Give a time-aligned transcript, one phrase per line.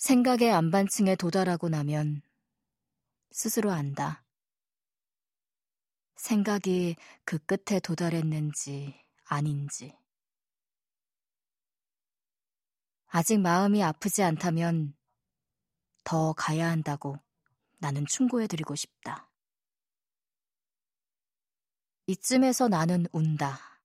[0.00, 2.22] 생각의 안반층에 도달하고 나면
[3.32, 4.24] 스스로 안다.
[6.16, 6.96] 생각이
[7.26, 9.94] 그 끝에 도달했는지 아닌지.
[13.08, 14.96] 아직 마음이 아프지 않다면
[16.02, 17.18] 더 가야 한다고
[17.76, 19.30] 나는 충고해드리고 싶다.
[22.06, 23.82] 이쯤에서 나는 운다.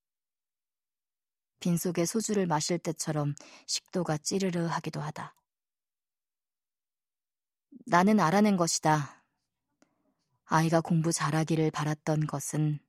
[1.59, 3.35] 빈속에 소주를 마실 때처럼
[3.67, 5.35] 식도가 찌르르 하기도 하다.
[7.87, 9.23] 나는 알아낸 것이다.
[10.45, 12.79] 아이가 공부 잘하기를 바랐던 것은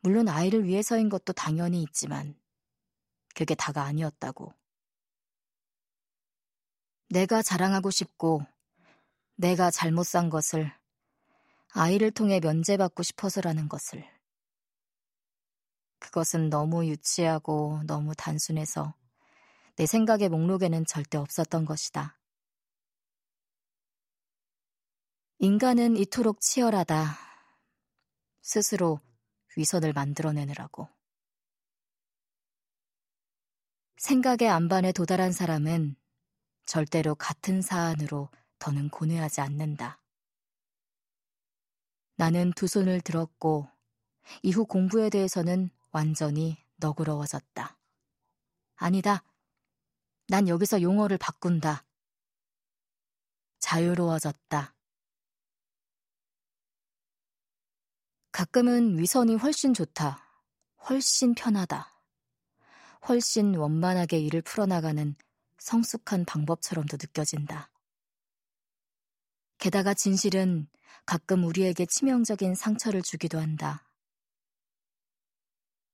[0.00, 2.38] 물론 아이를 위해서인 것도 당연히 있지만
[3.34, 4.52] 그게 다가 아니었다고.
[7.08, 8.42] 내가 자랑하고 싶고
[9.36, 10.70] 내가 잘못 산 것을
[11.72, 14.04] 아이를 통해 면제받고 싶어서라는 것을.
[16.00, 18.94] 그것은 너무 유치하고 너무 단순해서
[19.76, 22.17] 내 생각의 목록에는 절대 없었던 것이다.
[25.40, 27.16] 인간은 이토록 치열하다.
[28.42, 29.00] 스스로
[29.56, 30.88] 위선을 만들어내느라고.
[33.98, 35.94] 생각의 안반에 도달한 사람은
[36.66, 40.02] 절대로 같은 사안으로 더는 고뇌하지 않는다.
[42.16, 43.70] 나는 두 손을 들었고
[44.42, 47.78] 이후 공부에 대해서는 완전히 너그러워졌다.
[48.74, 49.22] 아니다.
[50.26, 51.84] 난 여기서 용어를 바꾼다.
[53.60, 54.74] 자유로워졌다.
[58.38, 60.22] 가끔은 위선이 훨씬 좋다.
[60.88, 61.92] 훨씬 편하다.
[63.08, 65.16] 훨씬 원만하게 일을 풀어나가는
[65.58, 67.68] 성숙한 방법처럼도 느껴진다.
[69.58, 70.68] 게다가 진실은
[71.04, 73.90] 가끔 우리에게 치명적인 상처를 주기도 한다.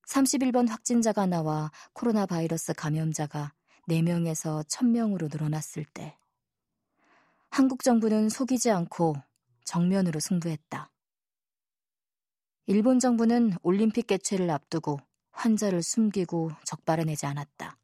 [0.07, 3.55] 31번 확진자가 나와 코로나 바이러스 감염자가
[3.89, 6.19] 4명에서 1000명으로 늘어났을 때,
[7.49, 9.17] 한국 정부는 속이지 않고
[9.65, 10.91] 정면으로 승부했다.
[12.67, 14.99] 일본 정부는 올림픽 개최를 앞두고
[15.33, 17.77] 환자를 숨기고 적발해내지 않았다.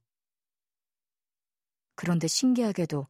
[1.94, 3.06] 그런데 신기하게도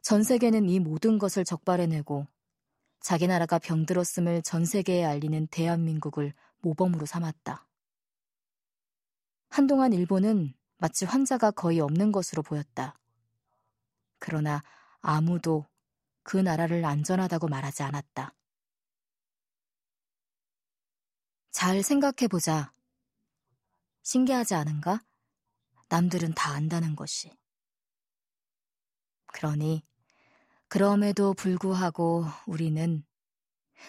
[0.00, 2.28] 전 세계는 이 모든 것을 적발해내고
[3.00, 7.66] 자기 나라가 병들었음을 전 세계에 알리는 대한민국을 모범으로 삼았다.
[9.50, 12.96] 한동안 일본은 마치 환자가 거의 없는 것으로 보였다.
[14.20, 14.62] 그러나
[15.00, 15.66] 아무도
[16.22, 18.34] 그 나라를 안전하다고 말하지 않았다.
[21.50, 22.72] 잘 생각해보자.
[24.02, 25.04] 신기하지 않은가?
[25.88, 27.36] 남들은 다 안다는 것이.
[29.26, 29.82] 그러니,
[30.68, 33.04] 그럼에도 불구하고 우리는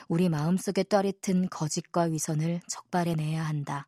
[0.07, 3.87] 우리 마음속에 떠릿은 거짓과 위선을 적발해내야 한다.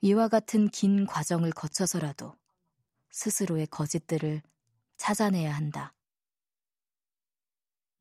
[0.00, 2.36] 이와 같은 긴 과정을 거쳐서라도
[3.10, 4.42] 스스로의 거짓들을
[4.96, 5.94] 찾아내야 한다.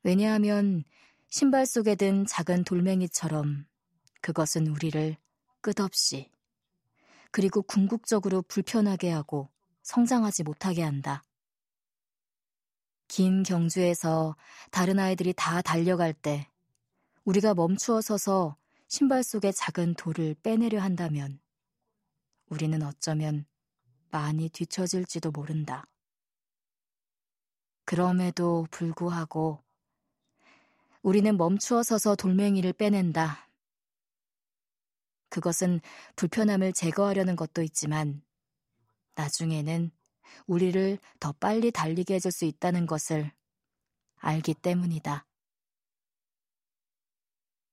[0.04, 0.84] 왜냐하면
[1.28, 3.69] 신발 속에 든 작은 돌멩이처럼
[4.22, 5.18] 그것은 우리를
[5.62, 6.30] 끝없이
[7.32, 9.50] 그리고 궁극적으로 불편하게 하고
[9.84, 11.24] 성장하지 못하게 한다.
[13.08, 14.36] 긴 경주에서
[14.72, 16.48] 다른 아이들이 다 달려갈 때
[17.24, 18.56] 우리가 멈추어 서서
[18.88, 21.40] 신발 속의 작은 돌을 빼내려 한다면
[22.50, 23.46] 우리는 어쩌면
[24.12, 25.86] 많이 뒤처질지도 모른다.
[27.86, 29.64] 그럼에도 불구하고
[31.02, 33.49] 우리는 멈추어 서서 돌멩이를 빼낸다.
[35.30, 35.82] 그것은
[36.16, 38.22] 불편함을 제거하려는 것도 있지만
[39.16, 39.92] 나중에는
[40.48, 43.32] 우리를 더 빨리 달리게 해줄 수 있다는 것을
[44.18, 45.29] 알기 때문이다.